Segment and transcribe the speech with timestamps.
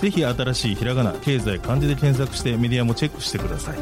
[0.00, 3.78] ぜひ新しいひらがな経済漢字で検索してメディアもチェックしてください。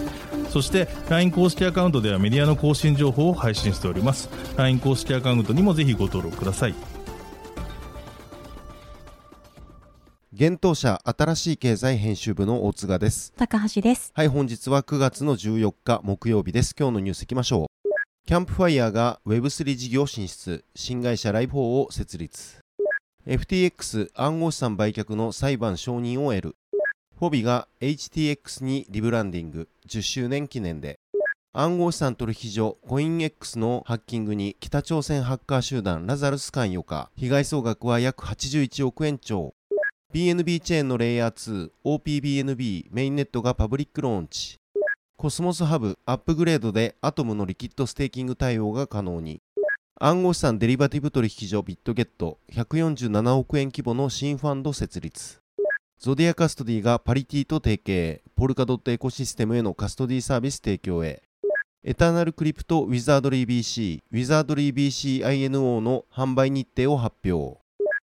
[0.51, 4.29] そして LINE 公式アカウントではメディアの更新情報を配信しております。
[4.56, 6.75] LINE 公式アカウントにもぜひご登録ください。
[10.33, 13.33] 現当社新しい経済編集部の大塚です。
[13.37, 14.12] 高橋です。
[14.15, 16.75] はい本日は9月の14日木曜日です。
[16.78, 17.67] 今日のニュースいきましょう。
[18.27, 20.65] キャンプファイヤーが Web3 事業進出。
[20.75, 22.64] 新会社ライブ4を設立
[23.27, 26.56] FTX 暗号資産売却の裁判承認を得る。
[27.19, 29.66] フォビが HTX にリブランディング。
[29.88, 30.98] 10周年記念で。
[31.55, 39.55] 暗号資産取引所コイン X のハッキングに北朝鮮ハッカー集団ラザルス関与か被害総額は約81億円超。
[40.12, 44.59] BNB チェーンのレイヤー 2OPBNB メインネットがパブリックローンチ。
[45.16, 49.41] コスモスハブアップグレードでアトムのリキッドステーキング対応が可能に。
[50.00, 55.39] 暗号資産デリバティブ取引所ビットゲット147億円規模の新ファンド設立。
[56.00, 58.20] ゾディアカストディがパリティと提携。
[58.34, 61.22] ポルカドットエコシステムへのカストディサービス提供へ。
[61.84, 67.64] エターナルクリプトウィザードリー BC ウィザードリー BC INO の販売日程を発表。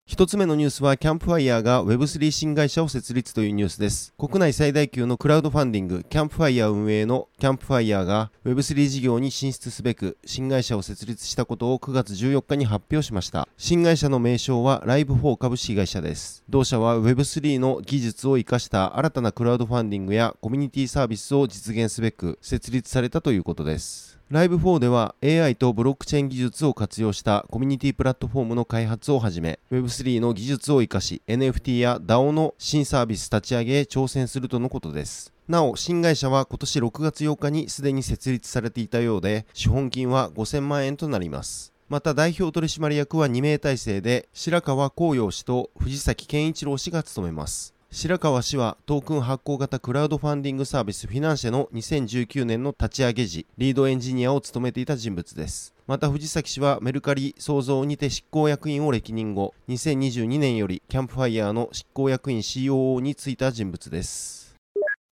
[0.05, 4.13] 一つ目のニュースはキャンプファイヤーが Web3 新会社を設立というニュースです。
[4.19, 13.49] 国内最大級のクラウドファンディングキャンプファイヤー運営のキャンプファイヤーが Web3 事業に進出すべく新会社を設立したことを9月14日に発表しました。
[13.57, 16.43] 新会社の名称はライブ4株式会社です。
[16.49, 24.12] 同社は Web3 の技術を生かした新たなクラウドファンディングやコミュニティサービスを実現すべく設立されたということです。
[24.33, 35.35] ライブ4では AI とブロックチェーン技術を活用したコミュニティプラットフォームの開発をはじめ Web3 の技術を生かし NFT や DAO の新サービス立ち上げへ挑戦するとのことです。
[35.49, 41.75] なお、新会社は今年6月8日にすでに設立されていたようで、資本金は5000万円となります。
[41.91, 47.72] また代表取締役は2名体制で、白川光陽氏と藤崎健一郎氏が務めます。
[47.95, 55.75] 白川氏はトークン発行型クラウドファンディングサービスフィナンシェの2019年の立ち上げ時、リードエンジニアを務めていた人物です。
[55.87, 64.57] また藤崎氏はメルカリソウゾウにて執行役員を歴任後、2022年よりキャンプファイヤーの執行役員 COO に就いた人物です。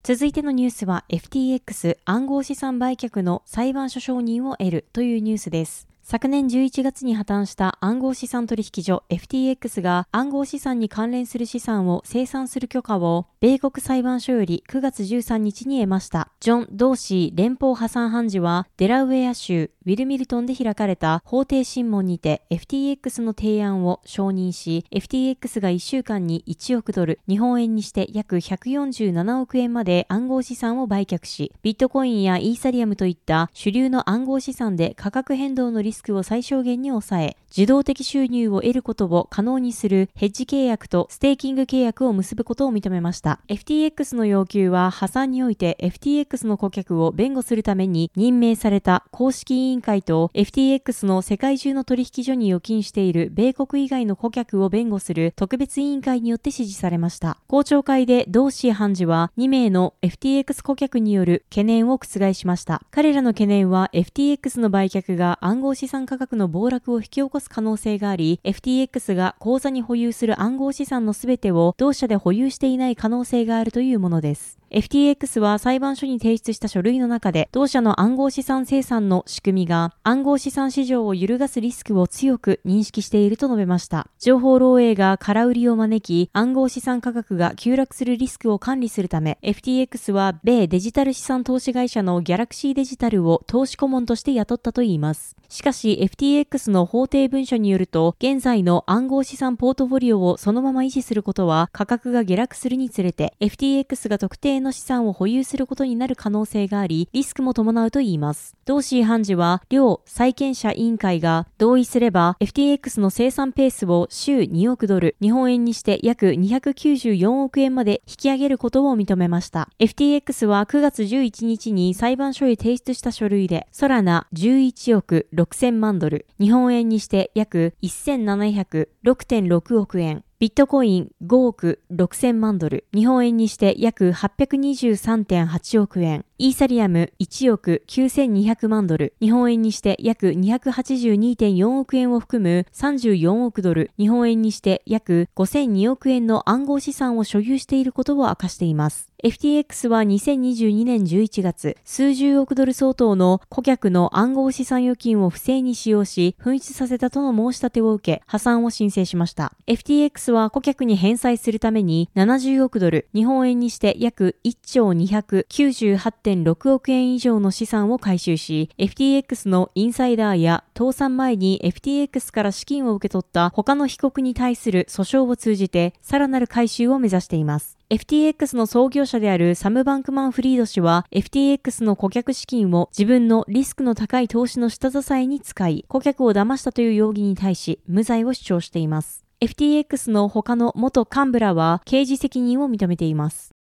[0.05, 5.88] 続いてのニュースは FTX 暗号資産売却の裁判所承認を得るというニュースです。
[6.11, 16.33] 昨年11月に破綻した暗号資産取引所 FTX が暗号資産に関連する資産を生産する許可を米国裁判所より9月13日に得ました。
[16.41, 43.41] ジョン・ドーシー連邦破産判事はデラウェア州ウィルミルトンで開かれた法廷審問にて FTX の提案を承認し FTX が1週間に1億ドル日本円にして約147億円まで暗号資産を売却しビットコインやイーサリアムといった主流の暗号資産で価格変動のリスクを最小限に抑え受動的収入を得ることを可能にするヘッジ契約とステーキング契約を結ぶことを認めました。
[43.49, 57.39] FTX の要求は破産において FTX の顧客を弁護するために任命された公式委員会と FTX の世界中の取引所に預金している米国以外の顧客を弁護する特別委員会によって支持されました。
[57.47, 62.83] 公聴会でドーシー判事は2名の FTX 顧客による懸念を覆しました。
[62.91, 74.58] 彼らの懸念は FTX の売却が暗号資産価格の暴落を引き起こす可能性があり、FTX が口座に保有する暗号資産のすべてを同社で保有していない可能性があるというものです。
[74.71, 84.09] FTX は裁判所に提出した書類の中で、同社の暗号資産生産の仕組みが暗号資産市場を揺るがすリスクを強く認識していると述べました。
[84.19, 95.35] 情報漏洩が空売りを招き、暗号資産価格が急落するリスクを管理するため、FTX は米デジタル資産投資会社のギャラクシーデジタルを投資顧問として雇ったといいます。
[95.49, 108.56] しかし FTX の法廷文書によると、現在の暗号資産ポートフォリオをそのまま維持することは価格が下落するにつれて、FTX が特定の資産を保有することになる可能性があり、リスクも伴うといいます。
[108.64, 119.69] ドーシー判事は、両債権者委員会が同意すれば、FTX の生産ペースを週2億ドル、日本円にして約294億円まで引き上げることを認めました。
[119.78, 149.08] FTX は9月11日に裁判所へ提出した書類で、ソラナ11億6000万ドル、日本円にして約1706.6億円、ビットコイン5億6000万ドル、日本円にして約823.8億円、イーサリアム1億9200万ドル、日本円にして約282.4億円を含む34億ドル、日本円にして約5002億円の暗号資産を所有していることを明かしています。
[149.25, 159.55] FTX は2022年11月、数十億ドル相当の顧客の暗号資産預金を不正に使用し、紛失させたとの申し立てを受け、破産を申請しました。
[159.67, 177.79] FTX は顧客に返済するために70億ドル、日本円にして約1兆298.5 1.6億円以上の資産を回収し、FTX のインサイダーや倒産前に FTX から資金を受け取った他の被告に対する訴訟を通じて、さらなる回収を目指しています。
[177.89, 189.25] FTX の創業者であるサム・バンクマン・フリード氏は FTX の顧客資金を自分のリスクの高い投資の下支えに使い、顧客を騙したという容疑に対し無罪を主張しています。
[189.41, 193.57] FTX の他の元幹部らは刑事責任を認めています。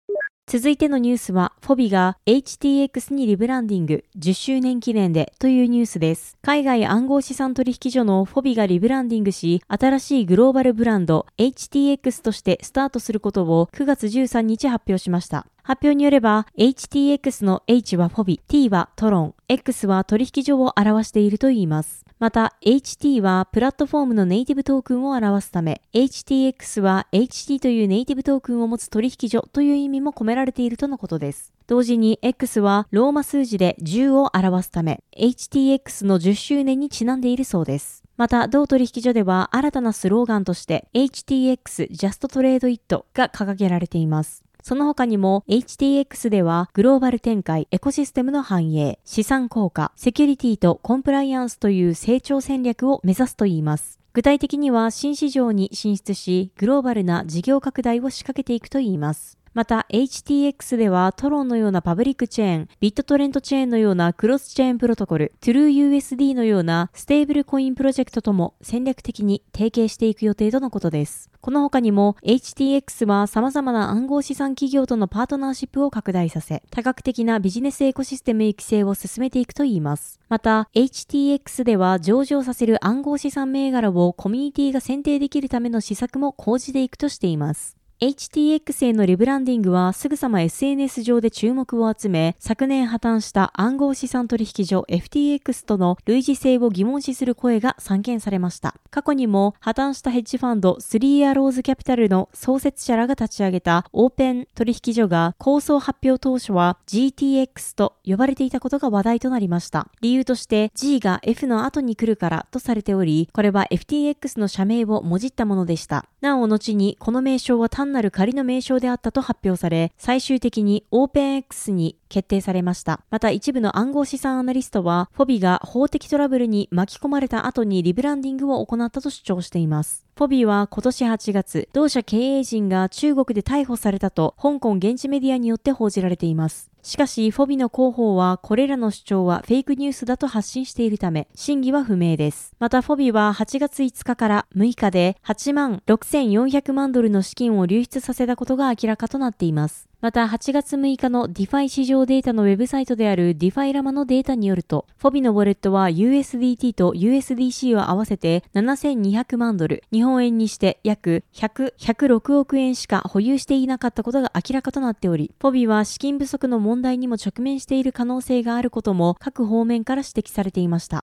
[0.50, 6.38] 続いてのニュースは、フォビが HTX にリブランディング10周年記念でというニュースです。
[6.42, 15.48] 海外暗号資産取引所のフォビがリブランディングし、新しいグローバルブランド HTX としてスタートすることを9月13日発表しました。
[15.68, 22.06] 発表によれば、HTX の H はフォビ、T はトロン、X は取引所を表しているといいます。
[22.20, 31.52] また、HT はプラットフォームのネイティブトークンを表すため、HTX は HT というネイティブトークンを持つ取引所という意味も込められているとのことです。
[31.68, 38.04] 同時に X はローマ数字で10を表すため、HTX の10周年にちなんでいるそうです。
[38.16, 44.47] また、同取引所では新たなスローガンとして HTX Just Trade It が掲げられています。
[44.68, 53.98] その他にも HTX ではグローバル展開、エコシステムの繁栄、資産効果、セキュリティとコンプライアンスという成長戦略を目指すといいます。
[54.12, 59.37] 具体的には新市場に進出し、グローバルな事業拡大を仕掛けていくといいます。
[59.58, 71.32] また HTX ではトロンのようなパブリックチェーン、ビットトレントチェーンのようなクロスチェーンプロトコル、TrueUSD のようなステーブルコインプロジェクトとも戦略的に提携していく予定とのことです。
[71.42, 80.20] この他にも HTX は様々な暗号資産企業とのパートナーシップを拡大させ、多角的なビジネスエコシステム育成を進めていくといいます。
[80.30, 87.77] また、HTX では上場させる暗号資産銘柄をコミュニティが選定できるための施策も講じていくとしています。
[88.00, 98.76] HTX へのリブランディングはすぐさま SNS 上で注目を集め、昨年破綻した暗号資産取引所 FTX との類似性を疑問視する声が散見されました。
[98.92, 109.88] 過去にも破綻したヘッジファンド3アローズキャピタルの創設者らが立ち上げたオープン取引所が構想発表当初は GTX と呼ばれていたことが話題となりました。
[110.02, 116.06] 理由として G が F の後に来るからとされており、これは FTX の社名をもじったものでした。
[116.22, 123.00] なお後にこの名称は単単なる仮の名称であったと発表され、最終的に OpenX に決定されました。
[123.10, 130.06] また一部の暗号資産アナリストは、フォビが法的トラブルに巻き込まれた後にリブランディングを行ったと主張しています。
[130.18, 136.70] フォビーは今年8月、同社経営陣が中国で逮捕されたと香港現地メディアによって報じられています。
[136.88, 142.54] しかし、フォビの広報はこれらの主張はフェイクニュースだと発信しているため、真偽は不明です。
[142.60, 149.87] また、フォビは8月5日から6日で8万6400万ドルの資金を流出させたことが明らかとなっています。
[150.00, 171.00] また8月6日の DeFi 市場データのウェブサイトである DeFi ラマのデータによると、フォビのウォレットは USDT と USDC を合わせて7200万ドル、日本円にして約100、106億円しか保有していなかったことが明らかとなっており、フォビは資金不足の問題にも直面している可能性があることも各方面から指摘されていました。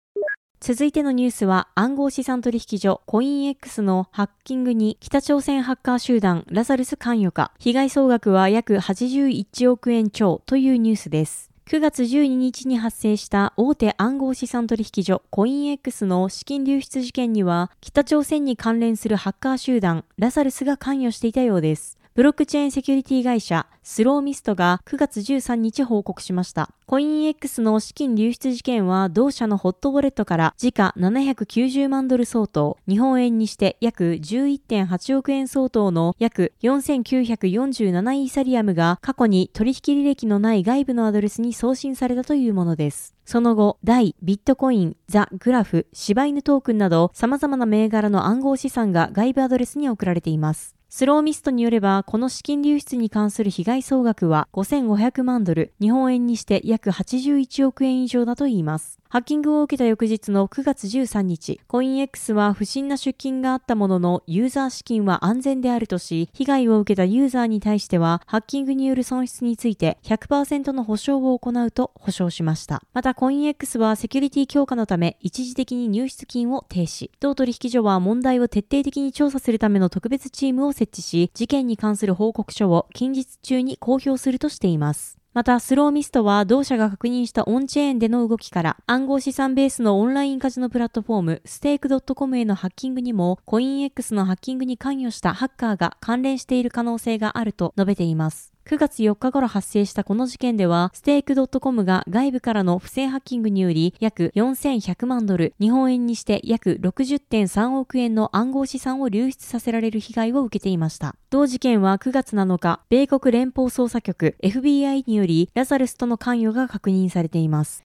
[0.67, 11.51] 続いてのニュースは暗号資産取引所コイン X のハッキングに北朝鮮ハッカー集団ラザルス関与か被害総額は約81億円超というニュースです。
[11.67, 21.99] 9月12日に発生した大手暗号資産取引所コイン X の資金流出事件には北朝鮮に関連するハッカー集団ラザルスが関与していたようです。
[22.15, 26.71] ブロックチェーンセキュリティ会社スローミストが9月13日報告しました。
[26.87, 43.17] コイン X の資金流出事件は同社のホットウォレットから時価790万ドル相当、日本円にして約11.8億円相当の約4947イーサリアムが過去に取引履歴のない外部のアドレスに送信されたというものです。
[43.27, 50.74] その後、ダイ、ビットコイン、ザ・グラフ、柴犬トークンなど様々な銘柄の暗号資産が外部アドレスに送られています。
[50.97, 59.01] スローミストによれば、この資金流出に関する被害総額は5500万ドル、日本円にして約81億円以上だといいます。
[59.15, 72.83] ハッキングを受けた翌日の9月13日、コイン X は不審な出金があったものの、ユーザー資金は安全であるとし、被害を受けたユーザーに対しては、ハッキングによる損失について100%の保証を行うと保証しました。
[72.93, 77.13] また、コイン X はセキュリティ強化のため、一時的に入出金を停止。
[77.21, 85.24] 同取引所は問題を徹底的に調査するための特別チームを設置し、事件に関する報告書を近日中に公表するとしています。
[85.35, 98.54] また、スローミストは同社が確認したオンチェーンでの動きから、暗号資産ベースのオンラインカジノプラットフォーム、ステーク .com へのハッキングにも、コイン X のハッキングに関与したハッカーが関連している可能性があると述べています。
[98.67, 111.15] 9月4日頃発生したこの事件では、ステーク .com が外部からの不正ハッキングにより、約4100万ドル、日本円にして約60.3億円の暗号資産を流出させられる被害を受けていました。
[111.29, 117.83] 同事件は9月7日、米国連邦捜査局 FBI により、ラザルスとの関与が確認されています。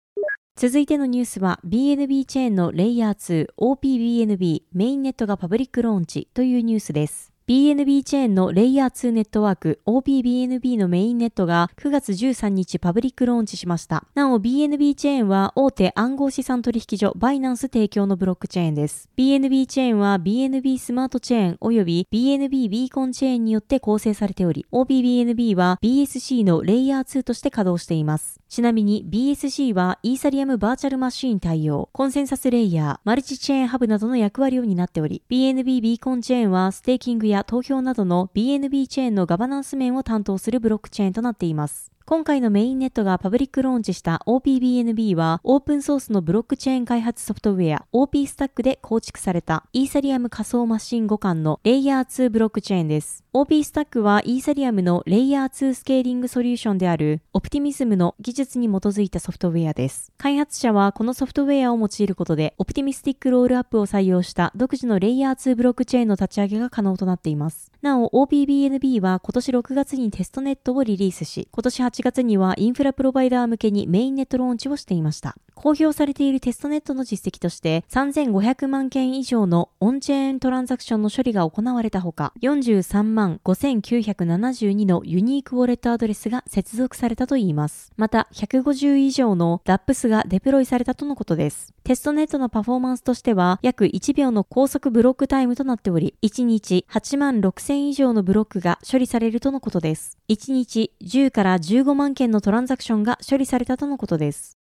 [0.56, 7.29] 続いてのニュースは BNB チェーンのレイヤー 2OPBNB メインネットがパブリックローンチというニュースです。
[7.50, 14.06] BNB チェーンのレイヤー2ネットワーク OPBNB のメインネットが9月13日パブリックローンチしました。
[14.14, 19.10] なお BNB チェーンは大手暗号資産取引所バイナンス提供のブロックチェーンです。
[19.18, 28.40] BNB チェーンは BNB スマートチェーン及び BNB ビーコンチェーンによって構成されており、OPBNB は BSC のレイヤー2として稼働しています。
[28.48, 41.92] ちなみに BSC はイーサリアムバーチャルマシーン対応、コンセンサスレイヤー、マルチチェーンハブなどの役割を担っており、BNB ビーコンチェーンはステーキングや投票などの BNB チェーンのガバナンス面を担当するブロックチェーンとなっています。
[42.10, 53.24] 今回のメインネットがパブリックローンチした OPBNB はオープンソースのブロックチェーン開発ソフトウェア OP スタックで構築されたイーサリアム仮想マシン互換のレイヤー2ブロックチェーンです。
[53.32, 60.12] OP スタックはイーサリアムのレイヤー2スケーリングソリューションであるオプティミズムの技術に基づいたソフトウェアです。
[60.18, 67.72] 開発者はこのソフトウェアを用いることでオプティミスティックロールアップを採用した独自のレイヤー2ブロックチェーンの立ち上げが可能となっています。
[67.84, 75.36] なお OPBNB は今年6月にテストネットをリリースし、今年8月にはインフラプロバイダー向けにメインネットローンチをしていました。
[75.62, 87.92] 公表されているテストネットの実績として3500万件以上のオンチェーントランザクションの処理が行われたほか43万5972のユニークウォレットアドレスが接続されたといいます。
[87.98, 91.74] また150以上の DApps がデプロイされたとのことです。
[91.84, 100.18] テストネットのパフォーマンスとしては約1秒の高速ブロックタイムとなっており1日8万6000以上のブロックが処理されるとのことです。
[100.30, 104.59] 1日10から15万件のトランザクションが処理されたとのことです。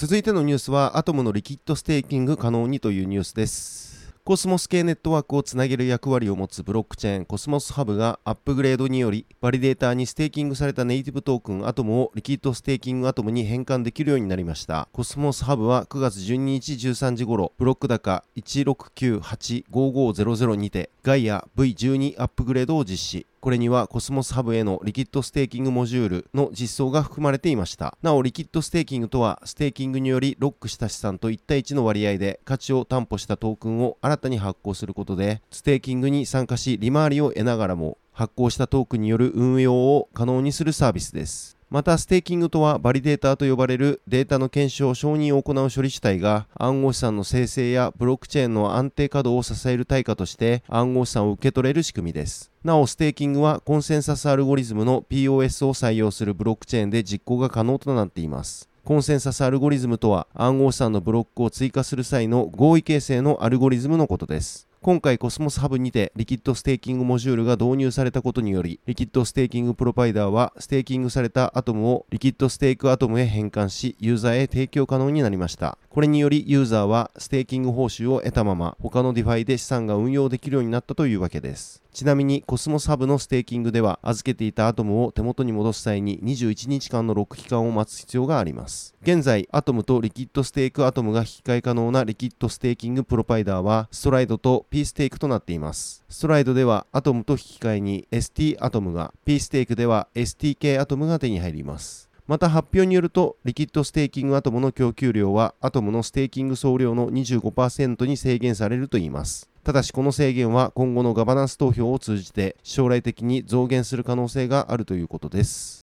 [0.00, 4.14] 続いてのニュースはアトムのリキッドステーキング可能にというニュースです。
[4.24, 14.88] コスモス系ネットワークをつなげる役割を持つブロックチェーンコスモスハブがアップグレードによりバリデーターにステーキングされたネイティブトークンアトムをリキッドステーキングアトムに変換できるようになりました。
[14.92, 23.26] コスモスハブは9月12日13時頃ブロック高1698550にてガイア V12 アップグレードを実施。
[23.48, 27.96] これにはコスモスハブへのリキッドステーキングモジュールの実装が含まれていました。
[28.02, 41.57] なお、リキッドステーキングとは、ステーキングによりロックした資産と1対1の割合で価値を担保したトークンを新たに発行することで、ステーキングに参加し利回りを得ながらも、発行したトークンによる運用を可能にするサービスです。
[41.70, 52.50] また、ステーキングとは、バリデーターと呼ばれるデータの検証、承認を行う処理主体が、暗号資産の生成やブロックチェーンの安定稼働を支える対価として、暗号資産を受け取れる仕組みです。
[52.64, 58.70] なお、ステーキングは、コンセンサスアルゴリズムの POS を採用するブロックチェーンで実行が可能となっています。
[58.86, 64.67] コンセンサスアルゴリズムとは、暗号資産のブロックを追加する際の合意形成のアルゴリズムのことです。
[64.80, 75.78] 今回コスモスハブにてリキッドステーキングモジュールが導入されたことにより、リキッドステーキングプロバイダーはステーキングされたアトムをリキッドステークアトムへ変換し、ユーザーへ提供可能になりました。
[75.90, 81.82] これによりユーザーはステーキング報酬を得たまま他のディファイで資産が運用できるようになったというわけです。
[81.92, 88.94] ちなみにコスモスハブのステーキングでは預けていたアトムを手元に戻す際に21日間のロック期間を待つ必要があります。
[89.02, 96.04] 現在、アトムとリキッドステークアトムが引き換え可能なリキッドステーキングプロバイダーはストライドと P ステークとなっています。
[96.08, 102.08] ストライドではアトムと引き換えに ST アトムが、P ステークでは STK アトムが手に入ります。
[102.28, 109.48] また発表によると、リキッドステーキングアトムの供給量はアトムのステーキング総量の25%に制限されるといいます。
[109.68, 115.82] ただしこの制限は今後のガバナンス投票を通じて将来的に増減する可能性があるということです。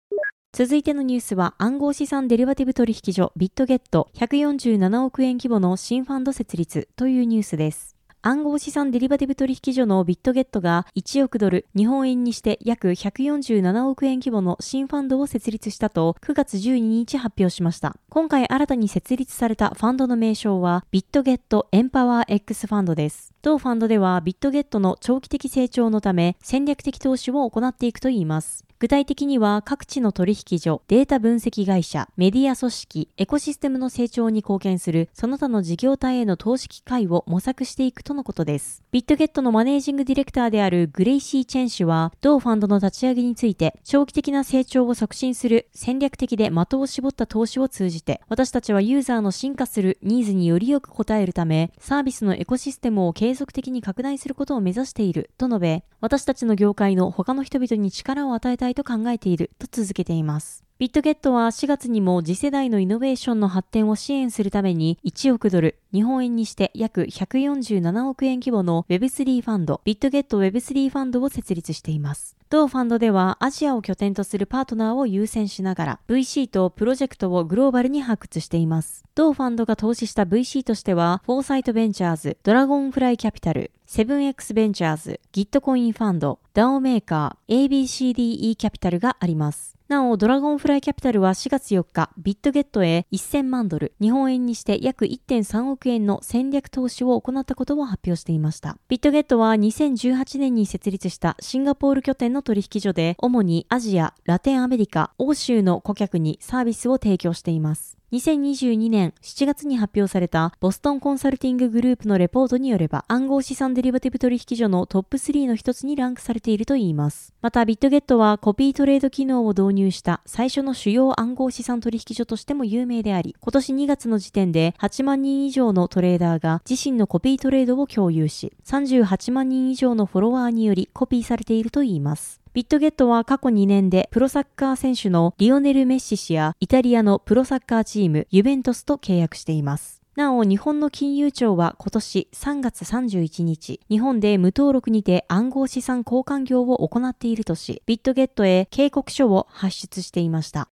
[0.53, 8.00] 続いてのニュースは暗号資産デリバティブ取引所ビットゲット147億円規模の新ファンド設立というニュースです。
[8.23, 17.97] 暗号資産デリバティブ取引所のビットゲットが1億ドル、日本円にして約147億円規模の新ファンドを設立したと9月12日発表しました。
[18.11, 23.33] 今回新たに設立されたファンドの名称はビットゲットエンパワー X ファンドです。
[23.41, 28.67] 同ファンドではビットゲットの長期的成長のため戦略的投資を行っていくといいます。
[28.81, 38.83] 具体的には各地の取引所、データ分析会社、メディア組織、エコシステムの成長に貢献するその他の事業体への投資機会を模索していくとのことです。
[38.91, 60.70] ビットゲットのマネージングディレクターであるグレイシー・チェン氏は、同ファンドの立ち上げについて、長期的な成長を促進する戦略的で的を絞った投資を通じて、私たちはユーザーの進化するニーズによりよく応えるため、サービスのエコシステムを継続的に拡大することを目指していると述べ、私たちの業界の他の人々に力を与えたいと考えていると続けています。
[60.81, 72.35] ビットゲットは4月にも次世代のイノベーションの発展を支援するために1億ドル、日本円にして約147億円規模の Web3 ファンド、ビットゲット Web3 ファンドを設立しています。
[72.49, 79.05] 同ファンドではアジアを拠点とするパートナーを優先しながら VC とプロジェクトをグローバルに発掘しています。
[79.15, 89.79] 同ファンドが投資した VC としては、フォーサイトベンチャーズ、ドラゴンフライキャピタル、セブン x ベンチャーズ、ギットコインファンド、ダオメーカー、ABCDE キャピタルがあります。
[89.91, 98.79] なお、ドラゴンフライキャピタルは4月4日、ビットゲットへ1000万ドル、日本円にして約1.3億円の戦略投資を行ったことを発表していました。
[98.89, 108.00] ビットゲットは2018年に設立したシンガポール拠点の取引所で、主にアジア、ラテンアメリカ、欧州の顧客にサービスを提供しています。
[108.13, 117.33] 2022年7月に発表されたボストンコンサルティンググループのレポートによれば暗号資産デリバティブ取引所のトップ3の一つにランクされているといいます。
[117.41, 132.40] またビットゲットはコピートレード機能を導入した最初の主要暗号資産取引所としても有名であり、今年2月の時点で8万人以上のトレーダーが自身のコピートレードを共有し、38万人以上のフォロワーによりコピーされているといいます。
[132.53, 140.03] ビットゲットは過去2年でプロサッカー選手のリオネル・メッシ氏やイタリアのプロサッカーチームユベントスと契約しています。
[140.17, 150.69] なお、日本の金融庁は今年3月31日、日本で無登録にて暗号資産交換業を行っているとし、ビットゲットへ警告書を発出していました。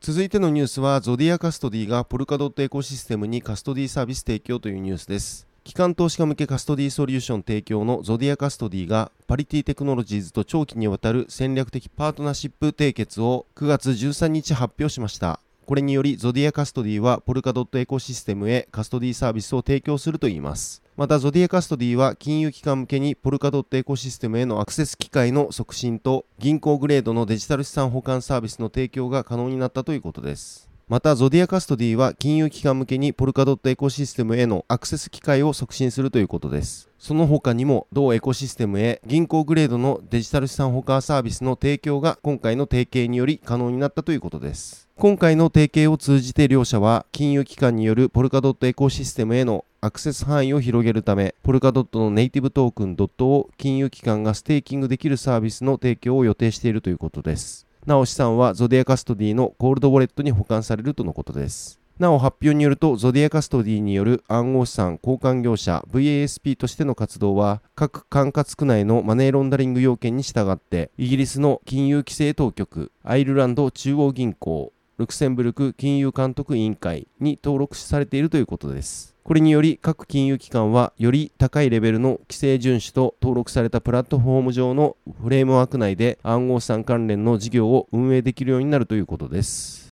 [0.00, 5.49] 続いてのニュースは、ゾディアカストディがポルカドットエコシステムにカストディサービス提供というニュースです。
[5.70, 15.38] 機関投資家向けカストディソリューション提供のゾディアカストディがパリティテクノロジーズと長期にわたる戦略的パートナーシップ締結を9月13日発表しました。
[15.66, 20.82] これによりゾディアカストディはポルカドットエコシステムへカストディサービスを提供するといいます。
[20.96, 30.69] またゾディアカストディは金融機関向けにポルカドットエコシステムへのアクセス機会の促進と銀行グレードのデジタル資産保管サービスの提供が可能になったということです。
[30.90, 36.90] また、ゾディアカストディは金融機関向けにポルカドットエコシステムへのアクセス機会を促進するということです。
[36.98, 44.88] その他にも、同エコシステムへ銀行グレードのデジタル資産保管サービスの提供が今回の提携により可能になったということです。
[44.96, 57.69] 今回の提携を通じて両社は金融機関によるポルカドットエコシステムへのアクセス範囲を広げるため、ポルカドットのネイティブトークンドットを金融機関がステーキングできるサービスの提供を予定しているということです。
[57.90, 61.80] なお資産はゾディアカストディのコールドウォレットに保管されるとのことです。
[61.98, 79.16] なお発表によると、ゾディアカストディによる暗号資産交換業者 VASP としての活動は、各管轄区内のマネーロンダリング要件に従って、イギリスの金融規制当局、アイルランド中央銀行、ルクセンブルク金融監督委員会に登録されているということです。
[79.24, 89.89] これにより各金融機関はより高いレベルの規制遵守と登録されたプラットフォーム上のフレームワーク内で暗号資産関連の事業を運営できるようになるということです。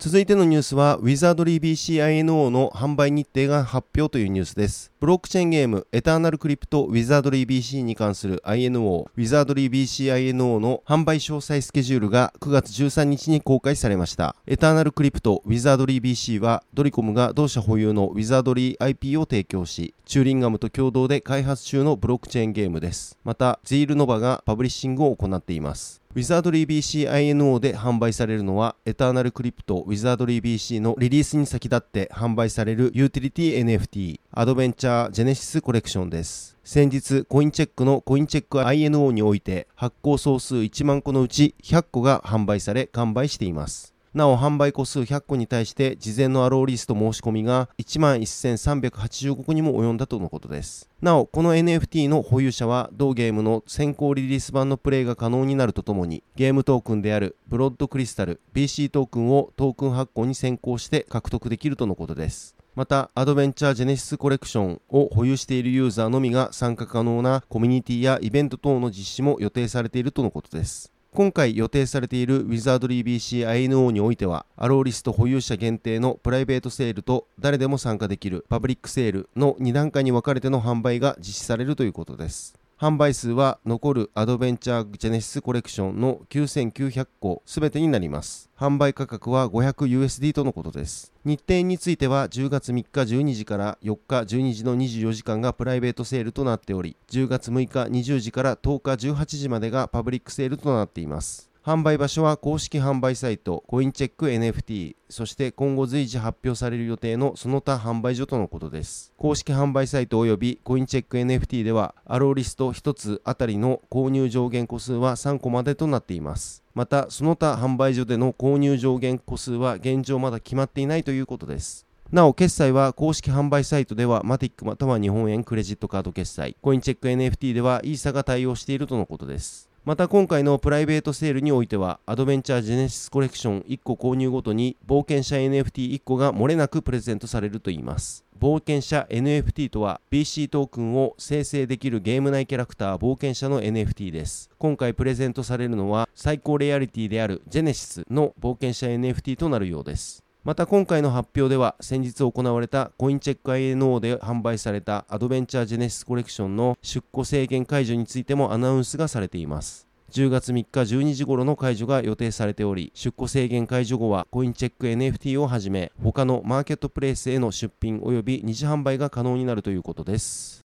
[0.00, 4.90] 続いてのニュースは、ウィザードリー BCINO の販売日程が発表というニュースです。
[4.98, 14.36] ブロックチェーンゲーム、エターナルクリプトウィザードリー BC に関する INO、ウィザードリー BCINO の販売詳細スケジュールが9月13日に公開されました。
[14.46, 23.18] エターナルクリプトウィザードリー BC は、ドリコムが同社保有のウィザードリー IP を提供し、チューリンガムと共同で開発中のブロックチェーンゲームです。
[23.22, 25.99] また、ゼイルノバがパブリッシングを行っています。
[26.12, 36.56] ウィザードリー BC INO で販売されるのは、エターナルクリプトウィザードリー BC のリリースに先立って販売されるユーティリティ NFT アドベンチャージェネシスコレクションです。
[36.64, 43.94] 先日、コインチェックのコインチェック INO において発行総数1万個のうち100個が販売され完売しています。
[44.12, 50.88] なお販売個数100個に対して事前のアローリスト申し込みが11,385個にも及んだとのことです。
[51.00, 62.56] なお、この NFT の保有者は同ゲームの先行リリース版のプレイが可能になるとともにゲームトークンであるブラッドクリスタル BC トークンをトークン発行に先行して獲得できるとのことです。
[62.74, 70.92] また、アドベンチャージェネシスコレクションを保有しているユーザーのみが参加可能なコミュニティやイベント等の実施も予定されているとのことです。
[71.12, 82.59] 今回予定されているウィザードリー BCINO においては、アローリスト保有者限定のプライベートセールと誰でも参加できるパブリックセールの2段階に分かれての販売が実施されるということです。
[82.80, 88.48] 販売数は残るアドベンチャージェネシスコレクションの9900個すべてになります。
[88.58, 91.12] 販売価格は 500USD とのことです。
[91.26, 101.49] 日程については10月3日12時から4日12時の24時間がプライベートセールとなっており、10月6日20時から10日18時までがパブリックセールとなっています。
[101.62, 109.12] 販売場所は公式販売サイト、コインチェック NFT、そして今後随時発表される予定のその他販売所とのことです。
[109.18, 116.62] 公式販売サイト及びコインチェック NFT では、アローリスト1つあたりの購入上限個数は3個までとなっています。
[116.74, 121.86] また、その他販売所での購入上限個数は現状まだ決まっていないということです。
[122.10, 129.69] なお、決済は公式販売サイトではマティックまたは日本円クレジットカード決済、コインチェック NFT ではイーサが対応しているとのことです。
[129.82, 138.26] また今回のプライベートセールにおいてはアドベンチャージェネシスコレクション1個購入ごとに冒険者 NFT1 個が漏れなくプレゼントされるといいます。
[138.38, 144.50] 冒険者 NFT とは BC トークンを生成できるゲーム内キャラクター冒険者の NFT です。
[144.58, 150.22] 今回プレゼントされるのは最高レアリティであるジェネシスの冒険者 NFT となるようです。
[150.42, 159.86] また今回の発表では先日行われたコインチェック INO で販売されたアドベンチャージェネシスコレクションの出庫制限解除についてもアナウンスがされています。
[160.12, 170.69] 10月3日12時頃の解除が予定されており出庫制限解除後はコインチェック NFT をはじめ他のマーケットプレイスへの出品及び二次販売が可能になるということです。